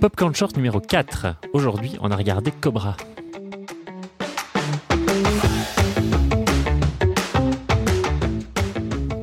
[0.00, 1.36] Popcorn Short numéro 4.
[1.52, 2.96] Aujourd'hui, on a regardé Cobra.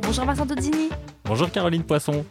[0.04, 0.90] Bonjour Vincent Tozzini.
[1.26, 2.26] Bonjour Caroline Poisson.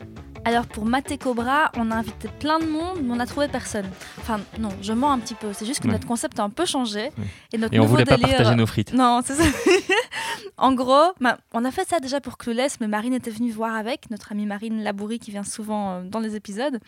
[0.44, 3.86] Alors pour Maté Cobra, on a invité plein de monde, mais on n'a trouvé personne.
[4.20, 5.48] Enfin non, je mens un petit peu.
[5.52, 5.92] C'est juste que Ouais.
[5.94, 7.06] notre concept a un peu changé.
[7.18, 7.24] Ouais.
[7.52, 8.92] Et, notre Et on voulait pas partager nos frites.
[8.94, 9.42] Non, c'est ça.
[10.58, 13.74] en gros, bah, on a fait ça déjà pour Clueless, mais Marine était venue voir
[13.74, 16.78] avec, notre amie Marine Labourie qui vient souvent euh, dans les épisodes.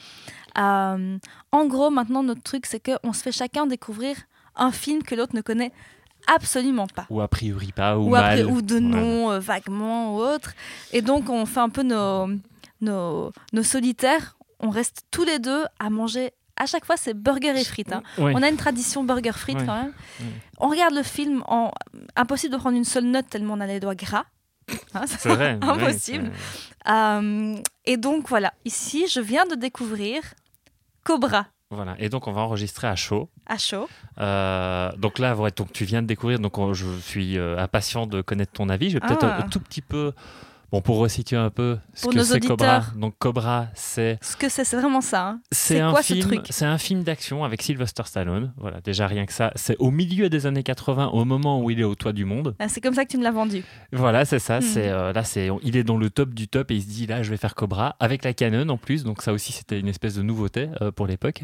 [0.57, 1.19] Euh,
[1.53, 4.17] en gros, maintenant, notre truc, c'est qu'on se fait chacun découvrir
[4.57, 5.73] un film que l'autre ne connaît
[6.27, 7.07] absolument pas.
[7.11, 8.39] Ou a priori pas, ou, Ou, mal.
[8.41, 8.87] après, ou de Voilà.
[9.01, 10.55] nom, euh, vaguement, ou autre.
[10.93, 12.27] Et donc, on fait un peu nos,
[12.81, 14.37] nos, nos solitaires.
[14.61, 16.33] On reste tous les deux à manger.
[16.59, 17.93] À chaque fois, c'est burger et frites.
[17.93, 18.03] hein.
[18.19, 18.33] Ouais.
[18.35, 19.67] On a une tradition burger frites Ouais.
[19.67, 19.93] quand même.
[20.21, 20.27] Ouais.
[20.59, 21.71] On regarde le film en
[22.17, 24.25] impossible de prendre une seule note tellement on a les doigts gras.
[24.95, 25.59] Hein, c'est vrai.
[25.63, 26.31] Impossible.
[26.89, 30.21] Euh, et donc voilà, ici je viens de découvrir
[31.05, 31.95] Cobra Voilà.
[31.99, 33.29] Et donc, on va enregistrer à chaud.
[33.47, 33.89] à chaud.
[34.19, 38.07] Euh, donc là, ouais, donc tu viens de découvrir, donc on- je suis euh, impatient
[38.07, 38.91] de connaître ton avis.
[38.91, 39.37] Je vais peut-être Ah.
[39.37, 40.13] un, un tout petit peu,
[40.73, 42.83] bon, pour resituer un peu ce Pour que c'est Cobra.
[42.97, 45.29] Donc Cobra, c'est Ce que c'est, c'est vraiment ça.
[45.29, 45.41] hein.
[45.51, 46.47] c'est un quoi ce film, truc?
[46.51, 48.53] c'est un film d'action avec Sylvester Stallone.
[48.57, 49.53] Voilà, déjà rien que ça.
[49.57, 52.55] C'est au milieu des années 80, au moment où il est au toit du monde.
[52.59, 53.65] Ah, C'est comme ça que tu me l'as vendu.
[53.93, 54.57] Voilà, c'est ça.
[54.61, 54.63] Mhm.
[54.67, 57.07] C'est euh, là, c'est il est dans le top du top et il se dit
[57.07, 59.05] là, je vais faire Cobra avec la Canon en plus.
[59.05, 61.43] Donc ça aussi, c'était une espèce de nouveauté euh, pour l'époque.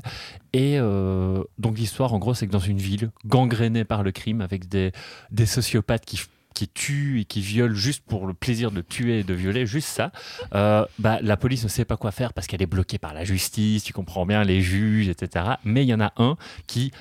[0.53, 4.41] Et euh, donc l'histoire, en gros, c'est que dans une ville gangrénée par le crime,
[4.41, 4.93] avec des
[5.31, 6.21] des sociopathes qui
[6.55, 9.89] qui tuent et qui violent juste pour le plaisir de tuer et de violer, juste
[9.89, 10.13] ça,
[10.55, 13.25] euh, bah, la police ne sait pas quoi faire parce qu'elle est bloquée par la
[13.25, 15.45] justice, tu comprends bien, les juges, etc.
[15.65, 16.93] Mais il y en a un qui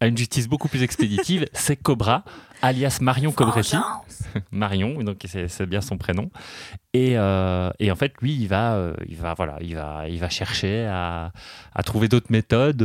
[0.00, 2.24] a une justice beaucoup plus expéditive, c'est Cobra,
[2.62, 3.76] alias Marion Cobretti.
[4.50, 6.30] Marion, donc c'est bien son prénom.
[6.94, 10.18] Et, euh, et en fait, lui, il va, euh, il va, voilà, il va, il
[10.18, 11.32] va chercher à,
[11.74, 12.84] à trouver d'autres méthodes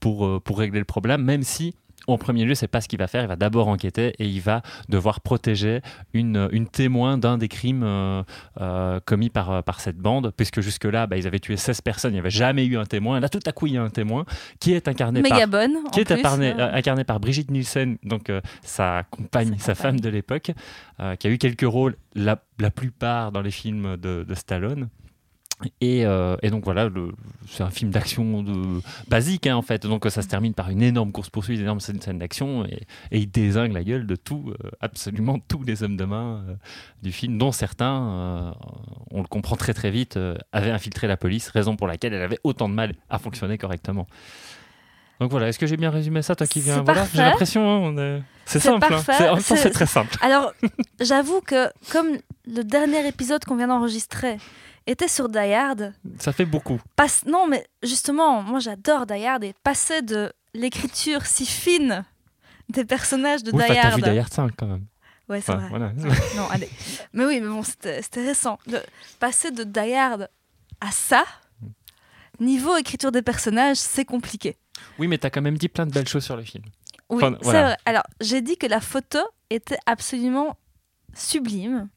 [0.00, 1.74] pour, pour régler le problème, même si.
[2.06, 3.22] En premier lieu, c'est pas ce qu'il va faire.
[3.22, 5.80] Il va d'abord enquêter et il va devoir protéger
[6.12, 8.22] une, une témoin d'un des crimes euh,
[8.60, 12.12] euh, commis par, euh, par cette bande, puisque jusque-là, bah, ils avaient tué 16 personnes,
[12.12, 13.20] il n'y avait jamais eu un témoin.
[13.20, 14.24] Là, tout à coup, il y a un témoin
[14.58, 15.76] qui est incarné par bonne.
[15.92, 16.14] qui est plus.
[16.14, 18.30] incarné, Euh, incarné par Brigitte Nielsen, donc
[18.62, 20.52] sa compagne, Sa femme de l'époque,
[21.18, 24.88] qui a eu quelques rôles, la, la plupart dans les films de, de Stallone.
[25.80, 26.88] Et, euh, et donc voilà,
[27.48, 28.44] c'est un film d'action
[29.08, 29.86] basique hein, en fait.
[29.86, 33.30] Donc ça se termine par une énorme course poursuite, une énorme scène, d'action, et, il
[33.30, 36.54] désingue la gueule de tout, euh, absolument tous les hommes de main euh,
[37.02, 38.54] du film, dont certains,
[39.10, 40.18] on le comprend très très vite,
[40.52, 44.06] avaient infiltré la police, raison pour laquelle elle avait autant de mal à fonctionner correctement.
[45.20, 47.06] Donc voilà, est-ce que j'ai bien résumé ça, toi qui viens voilà.
[47.12, 49.38] J'ai l'impression, hein, on est- c'est simple, hein.
[49.40, 50.16] C'est- très simple.
[50.22, 50.52] Alors,
[51.00, 52.08] j'avoue que comme
[52.46, 54.38] le dernier épisode qu'on vient d'enregistrer
[54.86, 56.80] était sur Die Hard, Ça fait beaucoup.
[56.96, 57.24] passe...
[57.26, 62.04] non mais justement, moi j'adore Die Hard et passer de l'écriture si fine
[62.70, 64.04] des personnages de Oui, Die enfin, t'as Hard.
[64.04, 64.86] vu Die Hard 5 quand même.
[65.28, 65.68] Ouais, c'est Enfin, vrai.
[65.68, 65.92] voilà.
[66.36, 66.68] Non, allez.
[67.12, 68.58] Mais oui, mais bon, c'était c'était récent.
[68.66, 68.80] De
[69.20, 70.28] passer de Die Hard
[70.80, 71.24] à ça,
[72.40, 74.56] niveau écriture des personnages, c'est compliqué.
[74.98, 76.64] Oui, mais t'as quand même dit plein de belles choses sur le film.
[77.08, 77.62] Oui, Enfin, voilà.
[77.64, 77.76] vrai.
[77.86, 79.18] Alors, j'ai dit que la photo
[79.50, 80.56] était absolument
[81.14, 81.88] sublime.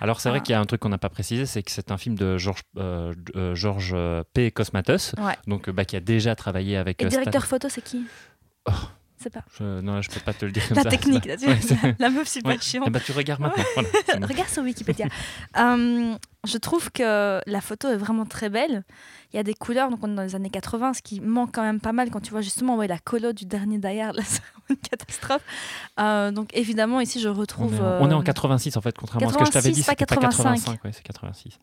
[0.00, 0.42] Alors c'est vrai Ah.
[0.42, 2.36] qu'il y a un truc qu'on n'a pas précisé, c'est que c'est un film de
[2.36, 3.54] Georges euh, euh,
[3.92, 4.50] euh, P.
[4.50, 5.36] Cosmatos, Ouais.
[5.46, 7.00] donc euh, bah, qui a déjà travaillé avec.
[7.00, 8.04] Et euh, directeur Stan- photo, c'est qui?
[8.68, 8.72] Oh.
[9.18, 9.44] C'est pas.
[9.58, 10.90] Je- non, je peux pas te le dire comme La ça.
[10.90, 11.56] technique, là, tu Ouais,
[11.98, 12.58] la meuf super Ouais.
[12.60, 12.84] chiante.
[12.86, 13.64] Eh ben, tu regardes maintenant.
[13.74, 14.26] Voilà, c'est bon.
[14.26, 15.06] Regarde sur Wikipédia.
[15.56, 18.84] Euh, je trouve que la photo est vraiment très belle.
[19.32, 21.50] Il y a des couleurs, donc on est dans les années 80, ce qui manque
[21.52, 24.16] quand même pas mal quand tu vois justement ouais, la colo du dernier Die Hard,
[24.16, 24.40] là, c'est
[24.70, 25.42] une catastrophe.
[26.00, 27.74] Euh, donc évidemment, ici je On retrouve.
[27.74, 29.80] est, on est en euh, 86 en fait, contrairement à ce que je t'avais 86,
[29.80, 29.82] dit.
[29.84, 30.84] pas c'était 85.
[30.84, 31.58] ouais, c'est 86.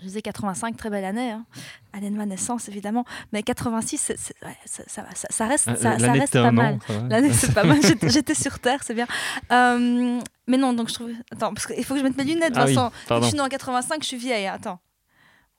[0.00, 1.30] Je disais 85, très belle année.
[1.30, 1.44] Hein.
[1.92, 3.04] Année de ma naissance, évidemment.
[3.32, 5.90] Mais 86, c'est- c'est- ouais, ça, ça, va, ça- ça reste, Euh, ça,
[6.20, 6.78] reste pas mal.
[7.08, 7.78] L'année, c'est pas mal.
[8.12, 9.06] J'étais- sur Terre, c'est bien.
[9.52, 11.10] Euh, mais non, donc je trouve.
[11.32, 12.74] Attends, parce qu'il faut que je mette mes lunettes, Ah oui.
[13.22, 14.46] Je suis née en 85, je suis vieille.
[14.46, 14.78] Attends.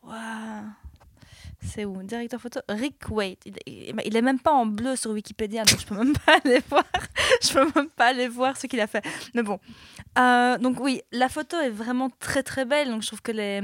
[0.03, 0.15] Waouh.
[1.65, 2.03] C'est où?
[2.03, 2.59] Directeur photo?
[2.69, 3.41] Rick Waite.
[3.45, 6.37] Il, il- il est même pas en bleu sur Wikipédia, donc je peux même pas
[6.45, 6.83] aller voir.
[7.41, 9.03] Je peux même pas aller voir ce qu'il a fait.
[9.33, 9.59] Mais bon.
[10.19, 12.89] Euh, donc oui, la photo est vraiment très très belle.
[12.89, 13.61] Donc je trouve que les,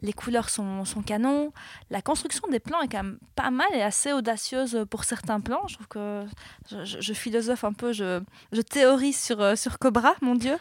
[0.00, 1.52] les couleurs sont, sont canons.
[1.90, 5.66] La construction des plans est quand même pas mal et assez audacieuse pour certains plans.
[5.66, 6.24] Je trouve que
[6.70, 8.20] je, je- je philosophe un peu, je,
[8.52, 10.56] je théorise sur, euh, sur Cobra, mon Dieu.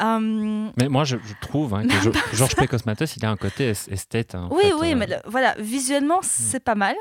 [0.00, 2.66] Euh, Mais moi, je, trouve hein, que Georges P.
[2.66, 4.34] Cosmatos, il a un côté es- esthète.
[4.34, 6.96] hein, Oui, fait, oui, euh, mais le- voilà, visuellement, c'est pas mal.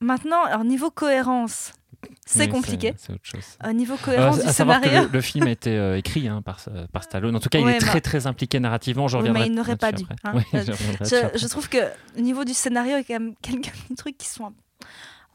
[0.00, 1.72] Maintenant, alors niveau cohérence,
[2.26, 2.94] c'est Oui, compliqué.
[2.96, 3.44] C'est autre chose.
[3.66, 5.02] Au niveau Euh, cohérence à du scénario.
[5.02, 6.60] le, le film a été euh, écrit hein, par,
[6.92, 7.34] par Stallone.
[7.36, 9.08] En tout cas, il est très bah- très impliqué narrativement.
[9.08, 10.32] J'en Oui, mais reviendrai il n'aurait pas dû, hein.
[10.34, 11.78] Oui, Euh, je reviendrai trouve que
[12.16, 14.52] au niveau du scénario, il y a quand même quelques trucs qui sont un,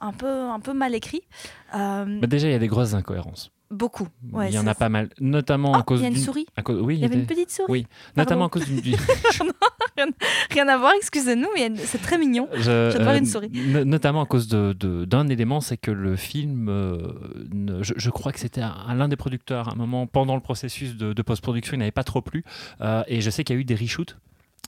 [0.07, 1.21] un peu, un peu mal écrits.
[1.75, 3.51] Euh, Bah, déjà, il y a des grosses incohérences.
[3.71, 4.07] Beaucoup.
[4.31, 6.13] Ouais, il y en a pas mal, notamment Oh, à cause il y a une
[6.15, 6.45] d'une- souris.
[6.55, 7.71] à cause- Oui, Il y avait des- une petite souris.
[7.71, 8.21] Oui, Pardon.
[8.29, 8.79] notamment à cause d'une.
[8.81, 8.95] du-
[10.51, 12.47] Rien à voir, excusez-nous, mais une- c'est très mignon.
[12.47, 13.49] Peur euh, d'une souris.
[13.53, 17.13] no- notamment à cause de- d'un élément, c'est que le film, euh,
[17.53, 20.41] ne- je, je crois que c'était à, l'un des producteurs, à un moment, pendant le
[20.41, 22.43] processus de, de post-production, il n'avait pas trop plu.
[22.81, 24.17] Euh, et je sais qu'il y a eu des reshoots.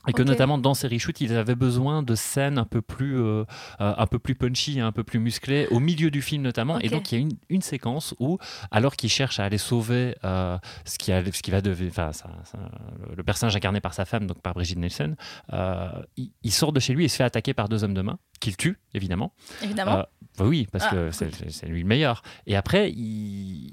[0.06, 3.44] Et que notamment dans ces reshoots, ils avaient besoin de scènes un peu plus, euh,
[3.80, 6.78] euh, un peu plus punchy, un peu plus musclées, au milieu du film notamment.
[6.78, 8.38] Et donc il y a une, une séquence où,
[8.70, 10.56] alors qu'il cherche à aller sauver euh,
[10.86, 12.10] ce, qui a- ce qui va devenir, enfin,
[13.10, 15.16] le- le personnage incarné par sa femme, donc par Brigitte Nielsen,
[15.52, 18.02] euh, il, il sort de chez lui et se fait attaquer par deux hommes de
[18.02, 19.32] main, qu'il tue évidemment.
[19.62, 19.98] Évidemment.
[19.98, 20.02] Euh,
[20.38, 22.22] bah oui, parce Ah, que c'est lui le meilleur.
[22.46, 23.72] Et après, il,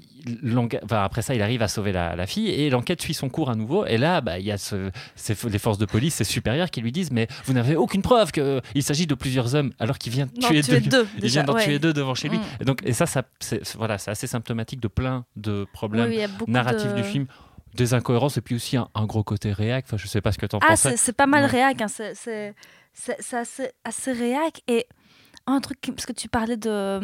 [0.82, 3.50] enfin, après ça, il arrive à sauver la, la fille et l'enquête suit son cours
[3.50, 3.86] à nouveau.
[3.86, 6.80] Et là, bah, il y a ce- ces- les forces de police, ses supérieurs, qui
[6.80, 10.26] lui disent Mais vous n'avez aucune preuve qu'il s'agit de plusieurs hommes alors qu'il vient
[10.26, 10.90] tuer tu es deux.
[10.90, 11.08] deux.
[11.16, 11.64] Il déjà, vient d'en ouais.
[11.64, 12.38] tuer deux devant chez lui.
[12.38, 12.42] Mm.
[12.60, 16.10] Et, donc, et ça, ça c'est c'est- voilà, c'est assez symptomatique de plein de problèmes
[16.10, 16.18] oui,
[16.48, 17.26] narratifs de- du film,
[17.76, 19.84] des incohérences et puis aussi un, un gros côté réac.
[19.86, 20.96] Enfin, je sais pas ce que tu en Ah, pensais.
[20.96, 21.50] c'est pas mal Ouais.
[21.50, 21.80] réac.
[21.82, 22.54] hein, C'est
[23.36, 24.62] assez, assez réac.
[24.68, 24.86] Et
[25.46, 27.00] un truc, parce que tu parlais de.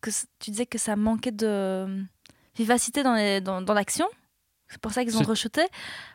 [0.00, 1.86] que c- tu disais que ça manquait de
[2.56, 4.06] vivacité dans les- dans dans l'action.
[4.68, 5.62] C'est pour ça qu'ils ont rechuté.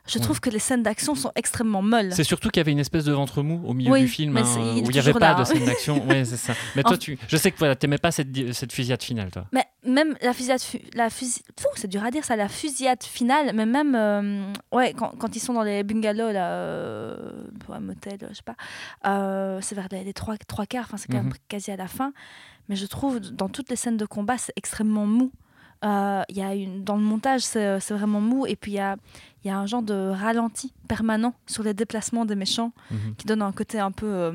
[0.08, 0.24] Je Ouais.
[0.24, 2.14] trouve que les scènes d'action sont extrêmement molles.
[2.14, 4.36] C'est surtout qu'il y avait une espèce de ventre mou au milieu Oui, du film
[4.38, 4.44] hein,
[4.76, 6.06] il où il n'y avait pas de scène d'action.
[6.08, 6.54] ouais, c'est ça.
[6.76, 8.28] Mais En- toi, tu, je sais que voilà, t'aimais pas cette,
[8.72, 9.46] fusillade finale, toi.
[9.52, 13.02] Mais même la fusillade, fu- la fusi- Fou, c'est dur à dire ça, la fusillade
[13.04, 17.80] finale, mais même euh, ouais, quand, quand ils sont dans les bungalows, là, euh, un
[17.80, 18.56] motel, je sais pas,
[19.08, 21.34] euh, c'est vers les, les trois, trois quarts, c'est quand même Mhm.
[21.48, 22.14] quasi à la fin.
[22.70, 25.32] Mais je trouve dans toutes les scènes de combat, c'est extrêmement mou.
[25.84, 28.76] Euh, Il y a une, dans le montage, c'est c'est vraiment mou, et puis il
[28.76, 28.96] y a,
[29.44, 33.16] y a un genre de ralenti permanent sur les déplacements des méchants Mhm.
[33.18, 34.32] qui donne un côté un peu euh,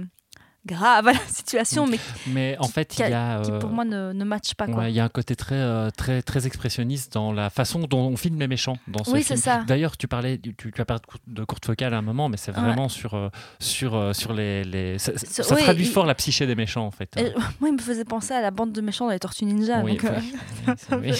[0.68, 1.98] grave à la situation, mais
[2.28, 3.40] Mais en fait, qui, il y a.
[3.42, 4.66] qui euh, pour moi ne, ne match pas.
[4.66, 4.84] Quoi.
[4.84, 8.00] ouais, il y a un côté très, euh, très, très expressionniste dans la façon dont
[8.00, 9.36] on filme les méchants dans ce Oui, film.
[9.38, 9.64] c'est ça.
[9.66, 12.28] D'ailleurs, tu parlais, tu, tu as parlé de cour- de courte focale à un moment,
[12.28, 12.60] mais c'est Ouais.
[12.62, 13.28] vraiment sur, euh,
[13.58, 14.64] sur, euh, sur les.
[14.64, 14.98] les...
[14.98, 17.10] Ça, Sur- ça oui, traduit il- fort la psyché des méchants, en fait.
[17.16, 19.80] Et, moi, il me faisait penser à la bande de méchants dans les Tortues Ninja.
[19.82, 21.12] Oui, donc, euh, oui.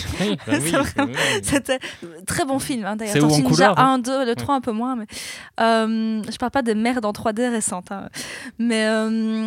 [1.43, 1.79] C'était
[2.27, 3.17] très bon film, hein, d'ailleurs.
[3.19, 4.97] Tortues Ninja couleur, hein 1, 2, le 3 un peu moins.
[4.97, 5.07] Mais,
[5.61, 7.91] euh, je parle pas des merdes en 3D récentes.
[7.93, 8.09] hein.
[8.59, 9.38] Mais, euh,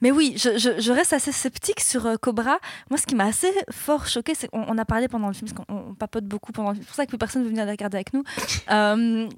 [0.00, 2.58] mais oui, je, je- je reste assez sceptique sur euh, Cobra.
[2.90, 5.50] Moi, ce qui m'a assez fort choqué, c'est qu'on on a parlé pendant le film,
[5.50, 6.84] parce qu'on on papote beaucoup pendant le film.
[6.84, 8.22] C'est pour ça que plus personne ne veut venir la regarder avec nous.
[8.70, 9.28] Euh,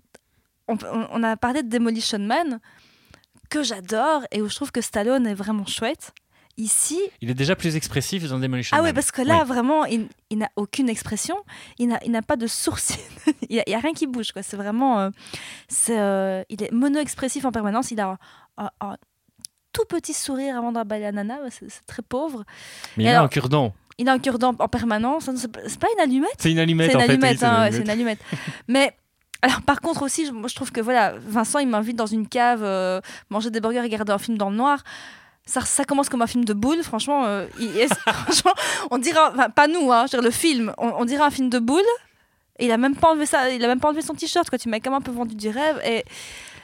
[1.12, 2.60] on, a parlé de Demolition Man,
[3.48, 6.12] que j'adore, et où je trouve que Stallone est vraiment chouette.
[6.56, 8.90] Ici, Il est déjà plus expressif dans Demolition ah Man.
[8.90, 9.48] oui, parce que là, Oui.
[9.48, 11.36] vraiment, il, il n'a aucune expression,
[11.78, 12.98] il n'a, pas de sourcil,
[13.48, 14.28] il n'y a, rien qui bouge.
[14.42, 15.00] C'est vraiment...
[15.00, 15.10] euh,
[15.88, 18.18] euh, il est mono-expressif en permanence, il a un,
[18.58, 18.96] un- un
[19.72, 22.44] tout petit sourire avant d'emballer la nana, c'est, très pauvre.
[22.96, 23.72] Mais il a un cure-dent.
[23.98, 26.30] Il a un cure-dent en permanence, c'est, pas- une allumette?
[26.38, 27.06] C'est une allumette, c'est une en fait.
[27.08, 27.74] oui, allumette, c'est une hein, allumette.
[27.74, 28.18] c'est une allumette.
[28.68, 28.96] Mais
[29.42, 32.26] alors, par contre aussi, je, moi, je trouve que voilà, Vincent, il m'invite dans une
[32.28, 33.00] cave, euh,
[33.30, 34.82] manger des burgers et regarder un film dans le noir.
[35.46, 37.24] Ça, ça commence comme un film de boule, franchement.
[37.26, 38.52] euh, il- franchement,
[38.90, 41.30] on dira, enfin, pas nous, hein, je veux dire, le film, on, on dirait un
[41.30, 41.80] film de boule.
[42.58, 44.58] Et il a même pas enlevé ça, il a même pas enlevé son t-shirt, quoi.
[44.58, 45.80] Tu m'as quand même un peu vendu du rêve.
[45.84, 46.04] Et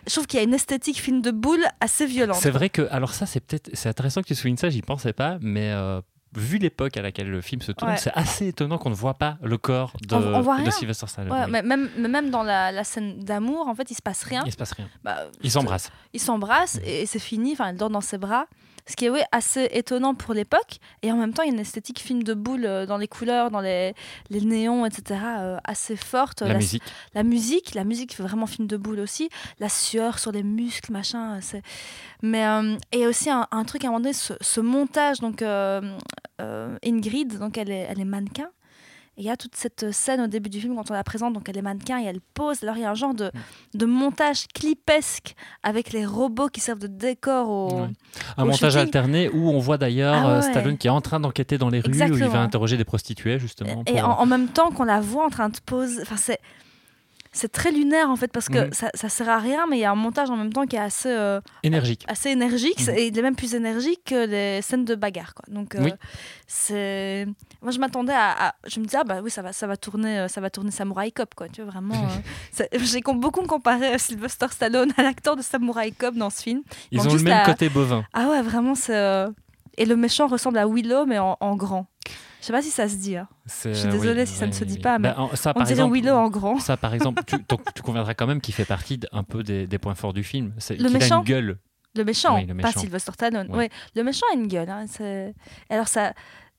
[0.07, 2.37] je trouve qu'il y a une esthétique film de boule assez violente.
[2.41, 5.13] C'est vrai que, alors ça, c'est peut-être, c'est intéressant que tu soulignes ça, j'y pensais
[5.13, 6.01] pas, mais euh,
[6.37, 7.97] vu l'époque à laquelle le film se tourne, Ouais.
[7.97, 10.71] c'est assez étonnant qu'on ne voit pas le corps de, On- on voit de.
[10.71, 11.33] Sylvester Stallone.
[11.33, 14.43] Ouais, mais même, même dans la, la scène d'amour, en fait, il se passe rien.
[14.47, 14.89] Il se passe rien.
[15.03, 15.91] Bah, Ils s'embrassent.
[16.13, 17.53] ils s'embrassent et, et c'est fini.
[17.53, 18.47] Enfin, elle dort dans ses bras.
[18.89, 20.79] Ce qui est oui, assez étonnant pour l'époque.
[21.03, 23.09] Et en même temps, il y a une esthétique film de boule euh, dans les
[23.09, 23.95] couleurs, dans les,
[24.31, 25.21] les néons, etc.
[25.39, 26.43] euh, assez forte.
[26.43, 26.83] La musique.
[27.15, 29.29] la musique, la musique fait vraiment film de boule aussi.
[29.59, 31.37] La sueur sur les muscles, machin.
[31.37, 31.63] euh, C'est...
[32.23, 32.45] Mais
[32.93, 35.19] et aussi un, un truc à un moment donné, ce, ce montage.
[35.21, 35.43] Donc
[36.83, 38.49] Ingrid, donc elle est, elle est mannequin.
[39.19, 41.33] Et il y a toute cette scène au début du film quand on la présente,
[41.33, 42.63] donc elle est mannequin et elle pose.
[42.63, 43.31] Alors il y a un genre de,
[43.75, 47.81] de montage clipesque avec les robots qui servent de décor au.
[47.81, 47.89] Ouais.
[48.37, 48.79] Un au montage shooting.
[48.79, 50.51] alterné où on voit d'ailleurs Ah euh, ouais.
[50.51, 53.39] Stallone qui est en train d'enquêter dans les rues, où il va interroger des prostituées
[53.39, 53.83] justement.
[53.87, 56.03] Et en, en même temps qu'on la voit en train de poser.
[56.03, 56.39] Enfin, c'est.
[57.37, 58.73] C'est très lunaire en fait parce que Mhm.
[58.73, 60.77] ça, ça sert à rien, mais il y a un montage en même temps qui
[60.77, 62.05] est assez, euh, Énergique.
[62.09, 62.95] assez énergique Mhm.
[62.97, 65.35] et il est même plus énergique que les scènes de bagarre.
[65.35, 65.45] Quoi.
[65.55, 65.93] Donc, euh, Oui.
[66.47, 67.27] c'est.
[67.63, 69.77] Moi, je m'attendais à, à- Je me disais, ah bah oui, ça va, ça va
[69.77, 71.49] tourner, euh, ça va tourner Samurai Cop, quoi.
[71.49, 71.95] Tu vois, vraiment.
[72.61, 76.63] euh, J'ai beaucoup comparé Sylvester Stallone à l'acteur de Samurai Cop dans ce film.
[76.91, 78.05] Ils ont le même la- côté bovin.
[78.13, 79.27] Ah ouais, vraiment, c'est.
[79.77, 81.87] Et le méchant ressemble à Willow, mais en, en grand.
[82.41, 83.17] Je sais pas si ça se dit.
[83.17, 83.29] hein.
[83.65, 85.61] Je suis désolée oui, si ça ne se dit pas, mais Bah, en- ça, On
[85.61, 86.59] dirait exemple, Willow en grand.
[86.61, 87.37] Ça, par exemple, tu,
[87.83, 90.55] conviendras quand même qu'il fait partie un peu des, des points forts du film.
[90.59, 91.59] C'est Le qu'il a méchant une gueule.
[91.97, 92.81] Le méchant, Oui, le pas méchant.
[92.81, 93.51] Sylvester Stallone.
[93.55, 93.71] Ouais.
[93.95, 94.69] Le méchant a une gueule.
[94.71, 94.85] hein,
[95.71, 96.13] Alors ça,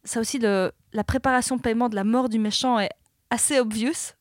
[0.04, 2.90] ça aussi le, la préparation paiement de la mort du méchant est
[3.30, 4.14] assez obvious.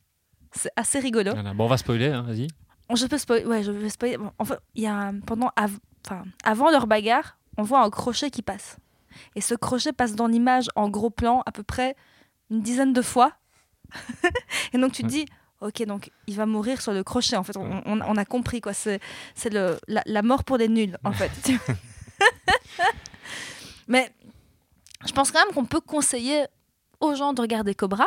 [0.52, 1.32] C'est assez rigolo.
[1.32, 1.54] Voilà.
[1.54, 2.48] Bon, on va spoiler, hein, vas-y.
[2.94, 3.44] Je peux spoiler.
[3.46, 4.16] Ouais, je vais spoiler.
[4.18, 7.82] Bon, en fait, il y a un- pendant, av- enfin, avant leur bagarre, on voit
[7.82, 8.76] un crochet qui passe.
[9.34, 11.96] Et ce crochet passe dans l'image en gros plan à peu près
[12.50, 13.32] une dizaine de fois.
[14.72, 15.26] et donc tu te dis,
[15.60, 17.36] ok, donc il va mourir sur le crochet.
[17.36, 18.72] En fait, on, on- on a compris quoi.
[18.72, 19.00] C'est,
[19.34, 21.30] c'est le, la, la mort pour les nuls, en fait.
[23.88, 24.10] Mais
[25.06, 26.44] je pense quand même qu'on peut conseiller
[27.00, 28.06] aux gens de regarder Cobra.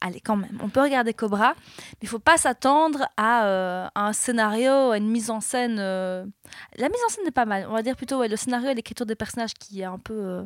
[0.00, 4.12] Allez, quand même, on peut regarder Cobra, mais il faut pas s'attendre à, euh, un
[4.12, 5.78] scénario, à une mise en scène.
[5.80, 6.24] euh,
[6.76, 7.66] La mise en scène est pas mal.
[7.68, 10.44] On va dire plutôt le scénario et l'écriture des personnages qui est un peu euh,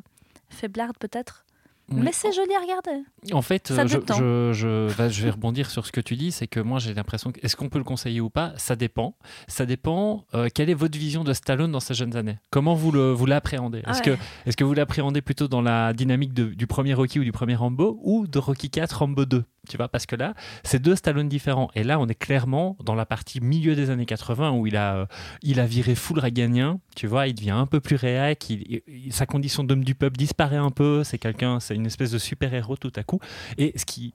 [0.48, 1.44] faiblarde peut-être.
[1.88, 3.04] Mais c'est joli à regarder.
[3.32, 4.14] En fait, Ça euh, je, détend.
[4.14, 6.94] je, je- bah, je vais rebondir sur ce que tu dis, c'est que moi j'ai
[6.94, 8.52] l'impression que est-ce qu'on peut le conseiller ou pas?
[8.56, 9.14] Ça dépend.
[9.48, 10.24] Ça dépend.
[10.34, 12.38] euh, quelle est votre vision de Stallone dans ses jeunes années?
[12.50, 13.82] Comment vous le vous l'appréhendez?
[13.86, 14.16] Est-ce Ouais.
[14.16, 17.32] que est-ce que vous l'appréhendez plutôt dans la dynamique de- du premier Rocky ou du
[17.32, 20.96] premier Rambo ou de Rocky 4 Rambo 2 Tu vois parce que là c'est deux
[20.96, 24.66] Stallone différents et là on est clairement dans la partie milieu des années 80 où
[24.66, 25.06] il a euh,
[25.42, 29.12] il a viré full Reaganien, tu vois, il devient un peu plus réac, il- il-
[29.12, 32.76] sa condition d'homme du peuple disparaît un peu, c'est quelqu'un, c'est une espèce de super-héros
[32.76, 33.20] tout à coup.
[33.56, 34.12] Et ce qui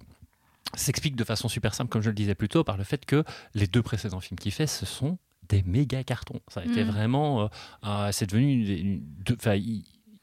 [0.75, 3.23] s'explique de façon super simple, comme je le disais plus tôt, par le fait que
[3.55, 6.41] les deux précédents films qu'il fait, ce sont des méga cartons.
[6.49, 6.87] Ça a été Mm.
[6.89, 7.43] vraiment.
[7.43, 7.47] euh,
[7.85, 8.65] euh, c'est devenu.
[8.77, 9.01] une-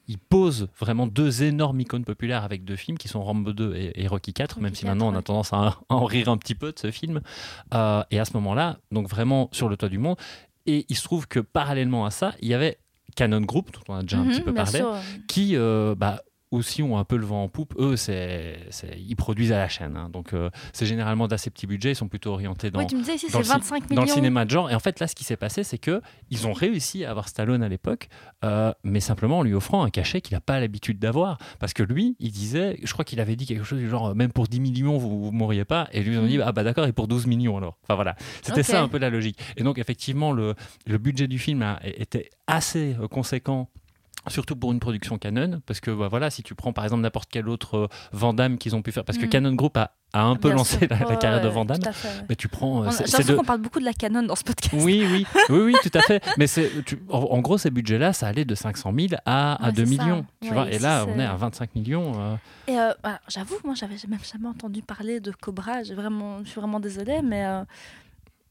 [0.08, 4.02] il, pose vraiment deux énormes icônes populaires avec deux films qui sont Rambo 2 et,
[4.02, 6.37] et Rocky 4, même si maintenant 4, on a tendance à, à en rire un
[6.37, 7.20] petit peu de ce film.
[7.75, 10.16] Euh, et à ce moment-là, donc vraiment sur le toit du monde.
[10.66, 12.78] Et il se trouve que parallèlement à ça, il y avait
[13.16, 14.94] Canon Group, dont on a déjà un Mhm, petit peu parlé, sûr.
[15.28, 16.20] qui euh, bah,
[16.54, 17.75] aussi ont un peu le vent en poupe.
[17.78, 18.58] Eux, c'est,
[18.99, 19.96] ils produisent à la chaîne.
[19.96, 20.08] hein.
[20.12, 21.92] Donc, euh, c'est généralement d'assez petits budgets.
[21.92, 23.88] Ils sont plutôt orientés dans, Oui, tu me disais ici, dans le ci- 25 dans
[23.90, 24.02] millions.
[24.02, 24.70] le cinéma de genre.
[24.70, 27.28] Et en fait, là, ce qui s'est passé, c'est que ils ont réussi à avoir
[27.28, 28.08] Stallone à l'époque,
[28.44, 31.38] euh, mais simplement en lui offrant un cachet qu'il n'a pas l'habitude d'avoir.
[31.58, 34.14] Parce que lui, il disait, je crois qu'il avait dit quelque chose du genre, euh,
[34.14, 35.88] même pour 10 millions, vous ne mourriez pas.
[35.92, 36.44] Et lui, ils ont dit, Mm.
[36.46, 37.78] ah bah d'accord, et pour 12 millions alors.
[37.84, 38.16] Enfin voilà.
[38.42, 39.38] C'était ça un peu la logique.
[39.56, 40.54] Et donc, effectivement, le,
[40.87, 43.68] le budget du film a- était assez conséquent.
[44.28, 47.28] Surtout pour une production Canon, parce que bah, voilà, si tu prends par exemple n'importe
[47.30, 49.30] quel autre euh, Van Damme qu'ils ont pu faire, parce que Mhm.
[49.30, 50.86] Canon Group a, a un peu Bien lancé sûr.
[50.88, 52.24] la, carrière de ouais, Van Damme, tout à fait.
[52.28, 52.84] mais tu prends.
[52.84, 54.72] euh, J'ai l'impression de- qu'on parle beaucoup de la Canon dans ce podcast.
[54.76, 56.22] Oui, oui, oui, oui, tout à fait.
[56.38, 56.46] Mais
[56.86, 59.84] tu- en, en gros, ces budgets-là, ça allait de 500 000 à, à Ouais, 2
[59.84, 60.02] c'est ça.
[60.04, 60.26] millions.
[60.40, 62.12] Tu Ouais, vois, et là, on est à 25 millions.
[62.16, 65.82] euh, Et euh, alors, j'avoue, moi, j'avais même jamais entendu parler de Cobra.
[65.82, 67.62] J'ai vraiment, je suis vraiment désolée, mais euh,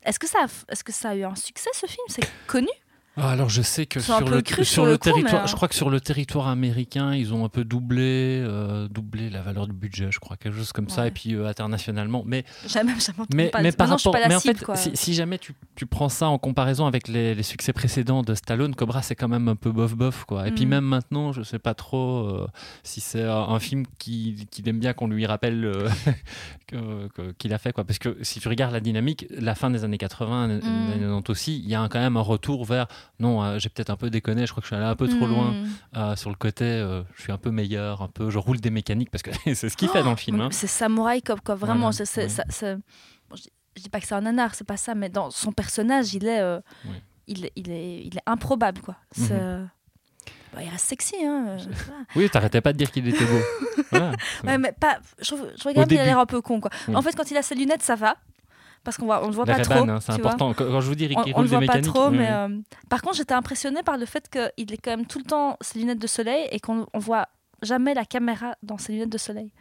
[0.03, 2.05] est-ce que ça, a, est-ce que ça a eu un succès ce film?
[2.09, 2.67] C'est connu?
[3.15, 5.39] Ah, alors je sais que sur le, cru sur sur le, le coup, territoire, mais,
[5.43, 9.29] euh, je crois que sur le territoire américain, ils ont un peu doublé, euh, doublé
[9.29, 12.23] la valeur du budget, je crois, quelque chose comme ça, et puis euh, internationalement.
[12.25, 12.93] Mais jamais
[13.35, 16.27] mais, mais par rapport, mais en cible, fait, si, si jamais tu, tu prends ça
[16.27, 19.71] en comparaison avec les, les succès précédents de Stallone, Cobra c'est quand même un peu
[19.71, 20.47] bof bof quoi.
[20.47, 20.69] Et puis Mm.
[20.69, 22.47] même maintenant, je sais pas trop euh,
[22.81, 25.71] si c'est un, film qui- qu'il aime bien qu'on lui rappelle
[27.37, 27.83] qu'il a fait quoi.
[27.83, 30.51] Parce que si tu regardes la dynamique, la fin des années 80, Mm.
[30.51, 30.61] années
[30.99, 32.87] 90 aussi, il y a un- quand même un retour vers
[33.19, 35.07] non, euh, j'ai peut-être un peu déconné, je crois que je suis allé un peu
[35.07, 35.67] trop loin Hmm.
[35.97, 38.69] euh, sur le côté, euh, je suis un peu meilleur, un peu, je roule des
[38.69, 40.41] mécaniques parce que c'est ce qu'il fait dans le film.
[40.41, 40.49] hein.
[40.51, 41.55] C'est Samouraï Cop, quoi.
[41.55, 42.29] Vraiment, Voilà, c'est, c'est- ouais.
[42.29, 43.43] ça- c'est- bon, je,
[43.77, 46.25] je dis pas que c'est un nanar, c'est pas ça, mais dans son personnage, il
[46.27, 46.59] est, Ouais.
[47.27, 48.95] il, est- il est, il est improbable, quoi.
[49.11, 49.69] C'est, Mhm.
[50.53, 51.57] bah, il reste sexy, hein.
[52.15, 53.39] Oui, t'arrêtais pas de dire qu'il était beau.
[53.91, 54.11] Voilà.
[54.43, 54.97] Ouais, mais pas.
[55.19, 56.71] Je, je regarde, il a l'air un peu con, quoi.
[56.87, 56.95] Oui.
[56.95, 58.15] En fait, quand il a ses lunettes, ça va.
[58.83, 59.89] Parce qu'on on le voit La pas trop.
[59.89, 60.53] hein, c'est important.
[60.53, 62.49] Quand, quand je vous dis On, le voit pas trop, mais euh,
[62.89, 65.79] par contre, j'étais impressionnée par le fait qu'il est quand même tout le temps ses
[65.79, 67.27] lunettes de soleil et qu'on on voit
[67.61, 69.51] jamais la caméra dans ses lunettes de soleil.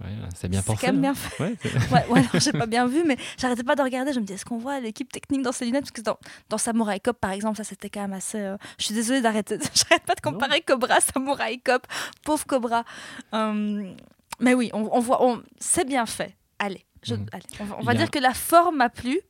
[0.00, 0.86] Ouais, c'est bien C'est pensé.
[0.86, 1.12] quand même hein.
[1.12, 1.42] bien fait.
[1.42, 4.12] Ouais, c'est- Ouais, ouais, alors, j'ai pas bien vu, mais j'arrêtais pas de regarder.
[4.12, 5.82] Je me dis, est-ce qu'on voit l'équipe technique dans ses lunettes?
[5.82, 6.18] Parce que dans,
[6.50, 8.38] dans Samurai Cop, par exemple, ça c'était quand même assez.
[8.38, 9.58] euh, Je suis désolée d'arrêter.
[9.74, 11.84] J'arrête pas de comparer Cobra, Samurai Cop,
[12.24, 12.84] pauvre Cobra.
[13.32, 13.96] Hum,
[14.38, 16.36] mais oui, on, on voit, on, c'est bien fait.
[16.60, 17.26] Allez, je- Mhm.
[17.32, 19.20] allez, on va, on Il va y a- dire que la forme m'a plu,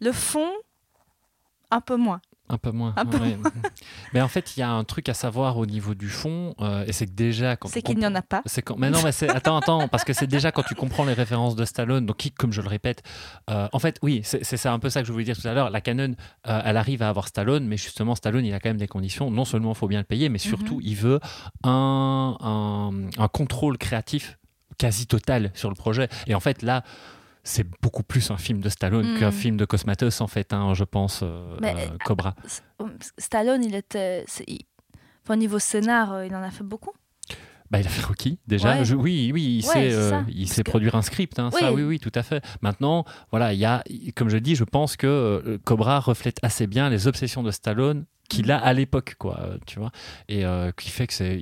[0.00, 0.48] le fond,
[1.70, 2.20] un peu moins.
[2.50, 2.92] Un peu moins.
[2.98, 3.38] Un peu ouais.
[4.12, 6.84] mais en fait, il y a un truc à savoir au niveau du fond, euh,
[6.86, 8.42] et c'est que déjà quand C'est on qu'il n'y en a pas.
[8.44, 8.76] C'est quand...
[8.76, 9.30] Mais non, mais c'est...
[9.30, 12.32] attends, attends, parce que c'est déjà quand tu comprends les références de Stallone, donc qui,
[12.32, 13.02] comme je le répète,
[13.48, 15.48] euh, en fait, oui, c'est, c'est ça un peu ça que je voulais dire tout
[15.48, 15.70] à l'heure.
[15.70, 16.14] La Canon,
[16.46, 19.30] euh, elle arrive à avoir Stallone, mais justement, Stallone, il a quand même des conditions.
[19.30, 21.20] Non seulement il faut bien le payer, mais surtout, il veut
[21.62, 24.38] un, un, un contrôle créatif
[24.78, 26.08] quasi total sur le projet.
[26.26, 26.82] Et en fait, là,
[27.42, 29.18] c'est beaucoup plus un film de Stallone Mm.
[29.18, 32.34] qu'un film de Cosmatos, en fait, hein, je pense, euh, Mais, euh, Cobra.
[32.46, 32.62] S-
[33.18, 34.24] Stallone, il était.
[34.26, 34.64] c'est- il-
[35.24, 36.92] enfin, au niveau scénar, euh, il en a fait beaucoup.
[37.70, 38.76] bah, il a fait Rocky déjà.
[38.78, 38.84] Ouais.
[38.84, 41.38] Je- oui, oui, il Ouais, sait, euh, il sait que- produire un script.
[41.40, 41.82] hein, Ça, Oui.
[41.82, 42.44] oui, oui, tout à fait.
[42.62, 43.82] Maintenant, voilà, il y a,
[44.14, 48.04] comme je dis, je pense que euh, Cobra reflète assez bien les obsessions de Stallone
[48.28, 49.40] qu'il a à l'époque, quoi.
[49.40, 49.90] euh, Tu vois,
[50.28, 51.40] et euh, qui fait que c'est.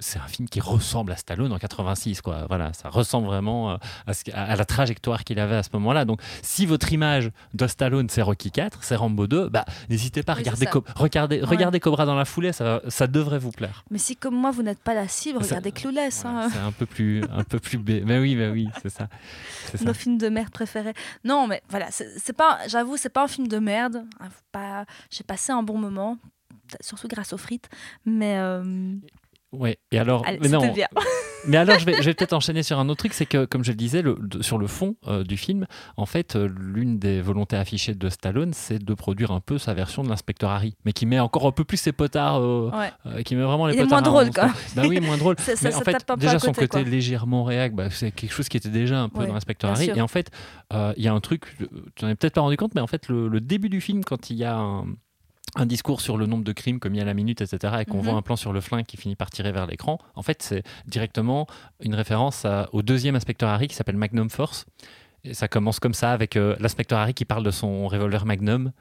[0.00, 2.46] C'est un film qui ressemble à Stallone en 86, quoi.
[2.48, 3.76] Voilà, ça ressemble vraiment euh,
[4.06, 6.04] à, ce- à- la trajectoire qu'il avait à ce moment-là.
[6.04, 10.34] Donc, si votre image de Stallone c'est Rocky 4, c'est Rambo 2, bah, n'hésitez pas
[10.34, 10.66] à Oui, regarder.
[10.66, 11.46] Co- regardez, Ouais.
[11.46, 13.82] regardez Cobra dans la foulée, ça, ça devrait vous plaire.
[13.90, 16.22] Mais si comme moi vous n'êtes pas la cible, regardez Clueless.
[16.22, 16.50] Voilà, hein.
[16.52, 19.08] c'est un peu plus, un peu plus bé- Mais oui, mais oui, c'est ça.
[19.84, 20.94] Nos films de merde préférés.
[21.24, 24.04] Non, mais voilà, c'est pas, j'avoue, c'est pas un film de merde.
[24.52, 26.18] Pas, j'ai passé un bon moment,
[26.80, 27.68] surtout grâce aux frites.
[28.06, 28.94] Mais euh,
[29.52, 29.78] Ouais.
[29.92, 30.72] Et alors, allez, mais non.
[30.72, 30.86] bien.
[31.46, 33.62] Mais alors, je vais, je vais peut-être enchaîner sur un autre truc, c'est que, comme
[33.64, 36.98] je le disais, le- de- sur le fond euh, du film, en fait, euh, l'une
[36.98, 40.74] des volontés affichées de Stallone, c'est de produire un peu sa version de l'inspecteur Harry,
[40.84, 42.70] mais qui met encore un peu plus ses potards, euh,
[43.06, 43.22] Ouais.
[43.24, 44.02] qui met vraiment les Il est potards.
[44.02, 44.50] moins à drôle, 11, quoi.
[44.76, 45.36] Bah oui, moins drôle.
[45.38, 46.90] Ça- ça- mais ça en fait, déjà à son côté, côté quoi.
[46.90, 49.86] légèrement réac, bah, c'est quelque chose qui était déjà un peu Ouais, dans l'inspecteur Harry.
[49.86, 49.96] sûr.
[49.96, 50.30] Et en fait,
[50.74, 52.80] euh, il y a un truc, euh, tu n'en es peut-être pas rendu compte, mais
[52.82, 54.86] en fait, le, le début du film, quand il y a un,
[55.56, 58.02] un discours sur le nombre de crimes commis à la minute, etc., et qu'on Mhm.
[58.04, 60.62] voit un plan sur le flingue qui finit par tirer vers l'écran, en fait, c'est
[60.86, 61.46] directement
[61.80, 64.66] une référence à- au deuxième inspecteur Harry qui s'appelle Magnum Force.
[65.24, 68.72] Et ça commence comme ça avec euh, l'inspecteur Harry qui parle de son revolver Magnum.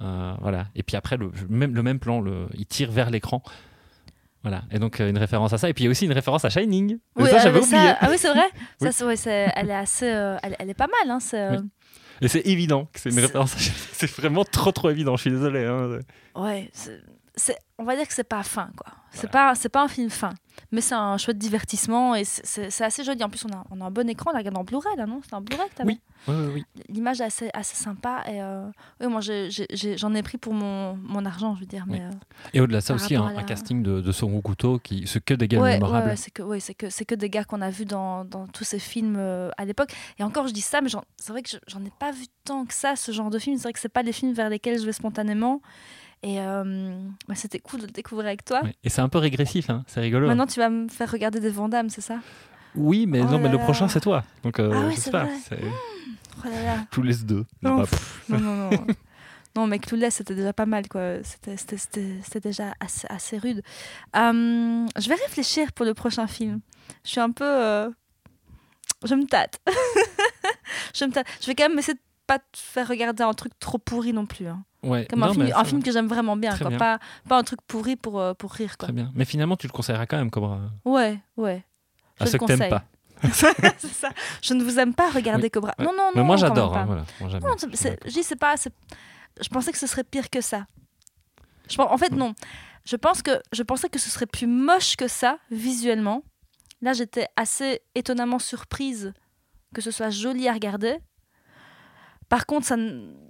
[0.00, 0.66] Euh, voilà.
[0.74, 3.42] Et puis après, le même, le même plan, le, il tire vers l'écran.
[4.42, 4.62] Voilà.
[4.72, 5.68] Et donc, euh, une référence à ça.
[5.68, 6.98] Et puis, il y a aussi une référence à Shining.
[7.16, 7.92] Oui, ça, j'avais ça- oublié.
[8.00, 8.46] ah oui, c'est vrai.
[8.80, 8.92] Oui.
[8.92, 9.14] Ça, ouais,
[9.54, 11.16] elle est assez, elle, elle est pas mal.
[11.20, 11.64] Hein,
[12.22, 13.54] Et c'est évident que c'est une référence.
[13.92, 15.16] C'est vraiment trop, trop évident.
[15.16, 15.64] Je suis désolé.
[15.64, 15.98] hein.
[16.36, 16.70] Ouais,
[17.78, 18.92] on va dire que c'est pas fin, quoi.
[19.14, 20.30] C'est pas, c'est pas un film fin,
[20.70, 23.22] mais c'est un chouette divertissement et c'est- assez joli.
[23.22, 25.04] En plus, on a, on a un bon écran, on la regarde en Blu-ray, là,
[25.04, 25.20] non?
[25.22, 26.00] C'est un Blu-ray que Oui.
[26.28, 26.64] Oui, oui, oui.
[26.88, 28.64] L'image est assez, assez sympa et euh,
[29.00, 31.84] ouais, moi j'ai- j'ai- j'ai- j'en ai, pris pour mon, mon argent, je veux dire.
[31.88, 31.98] Oui.
[31.98, 32.10] Mais, euh,
[32.54, 35.18] Et au-delà de ça aussi, un, à un casting de, de Son Couteau, qui, ce
[35.18, 36.06] que des gars ouais, mémorables.
[36.08, 38.46] ouais, c'est que, ouais, c'est que, c'est que des gars qu'on a vus dans, dans
[38.46, 39.92] tous ces films euh, à l'époque.
[40.18, 42.24] Et encore, je dis ça, mais j'en- c'est vrai que je- j'en ai pas vu
[42.44, 43.56] tant que ça, ce genre de film.
[43.56, 45.60] C'est vrai que c'est pas les films vers lesquels je vais spontanément.
[46.24, 46.94] Et euh,
[47.26, 48.62] bah, c'était cool de le découvrir avec toi.
[48.84, 49.82] Et c'est un peu régressif, hein.
[49.88, 50.28] c'est rigolo.
[50.28, 52.18] Maintenant, tu vas me faire regarder des Vandamme, c'est ça?
[52.76, 53.64] Oui, mais Oh non, mais là le là.
[53.64, 54.24] prochain, c'est toi.
[54.44, 55.24] Donc, euh, Ah ouais, je sais c'est pas.
[55.24, 55.36] vrai.
[55.48, 55.58] c'est
[56.44, 56.86] Oh là là.
[56.90, 57.44] tous les deux.
[57.62, 58.86] Non, pff, non, non, non.
[59.56, 61.22] non, mais Clueless, c'était déjà pas mal, quoi.
[61.24, 63.62] C'était- C'était c'était- c'était déjà assez, assez rude.
[64.16, 66.60] Euh, je vais réfléchir pour le prochain film.
[67.04, 67.44] Je suis un peu...
[67.44, 67.90] euh,
[69.04, 69.60] Je me tâte.
[70.94, 71.26] je me tâte.
[71.40, 74.24] Je vais quand même essayer de pas te faire regarder un truc trop pourri non
[74.26, 74.46] plus.
[74.46, 74.64] hein.
[74.82, 75.06] Ouais.
[75.06, 76.68] Comme Non, un, film, un film que j'aime vraiment bien, quoi.
[76.68, 76.78] bien.
[76.78, 78.86] Pas, pas un truc pourri pour, euh, pour rire, quoi.
[78.88, 79.10] Très bien.
[79.14, 80.60] Mais finalement, tu le conseilleras quand même, Cobra.
[80.84, 81.64] Ouais, ouais.
[82.18, 82.84] Je À ceux que t'aimes pas.
[83.32, 84.10] c'est ça.
[84.42, 85.74] Je ne vous aime pas regarder Cobra.
[85.78, 85.84] Ouais.
[85.84, 86.10] Non, non, non.
[86.16, 86.76] Mais moi, j'adore.
[86.76, 87.40] hein, voilà.
[87.40, 87.56] Moi,
[88.06, 88.54] dis, c'est pas.
[89.40, 90.66] Je pensais que ce serait pire que ça.
[91.70, 92.34] Je, en fait, non.
[92.84, 96.22] Je pense que je pensais que ce serait plus moche que ça visuellement.
[96.80, 99.12] Là, j'étais assez étonnamment surprise
[99.72, 100.98] que ce soit joli à regarder.
[102.32, 102.76] Par contre, ça,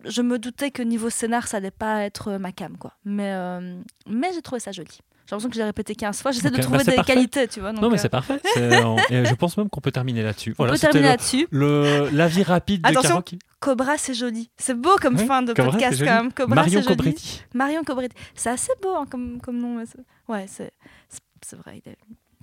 [0.04, 2.92] je me doutais que niveau scénar, ça allait pas être euh, ma cam, quoi.
[3.04, 4.90] Mais, euh, mais j'ai trouvé ça joli.
[5.26, 6.30] J'ai l'impression que j'ai répété 15 fois.
[6.30, 7.14] J'essaie de bah, trouver des parfait.
[7.14, 7.72] qualités, tu vois.
[7.72, 8.40] Non, mais euh, c'est parfait.
[8.54, 10.54] C'est en- et je pense même qu'on peut terminer là-dessus.
[10.56, 11.48] on peut terminer là-dessus.
[11.50, 14.50] le, l'avis rapide de Attention, qui- Cobra, c'est joli.
[14.56, 16.32] C'est beau comme fin de Cobra, podcast, quand même.
[16.32, 16.82] Cobra, Marion.
[16.82, 17.42] Cobretti.
[17.54, 18.14] Marion Cobretti.
[18.36, 19.82] C'est assez beau hein, comme, comme nom.
[20.28, 20.70] Ouais, c'est,
[21.40, 21.82] c'est, vrai.
[21.84, 21.92] Il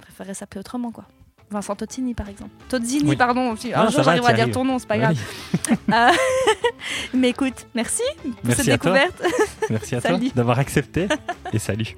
[0.02, 1.06] préférait s'appeler autrement, quoi.
[1.52, 2.52] Vincent Tozzini, par exemple.
[2.70, 3.16] Tozzini, Oui.
[3.16, 3.56] pardon.
[3.74, 5.02] Ah, Un jour, va, j'arrive t'y à dire ton nom, c'est pas Oui.
[5.02, 5.18] grave.
[5.92, 6.12] Euh,
[7.14, 8.94] mais écoute, merci pour Merci cette à toi.
[8.94, 9.24] découverte.
[9.70, 11.08] Merci à toi d'avoir accepté
[11.54, 11.96] et salut.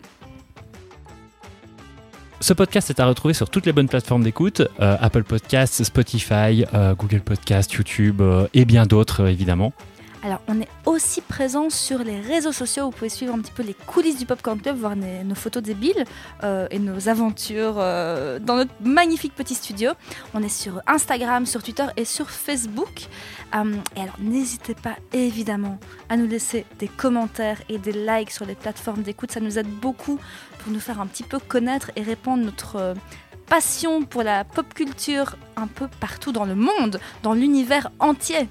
[2.40, 6.66] Ce podcast est à retrouver sur toutes les bonnes plateformes d'écoute, euh, Apple Podcasts, Spotify,
[6.74, 8.22] euh, Google Podcasts, YouTube
[8.54, 9.74] et bien d'autres évidemment.
[10.24, 12.86] Alors, on est aussi présent sur les réseaux sociaux.
[12.86, 16.06] Vous pouvez suivre un petit peu les coulisses du Popcorn Club, voir nos photos débiles
[16.44, 19.92] euh, et nos aventures euh, dans notre magnifique petit studio.
[20.36, 23.08] On est sur Instagram, sur Twitter et sur Facebook.
[23.56, 25.80] Euh, et alors, n'hésitez pas évidemment
[26.10, 29.32] à nous laisser des commentaires et des likes sur les plateformes d'écoute.
[29.32, 30.20] Ça nous aide beaucoup
[30.60, 32.94] pour nous faire un petit peu connaître et répandre notre
[33.48, 38.48] passion pour la pop culture un peu partout dans le monde, dans l'univers entier.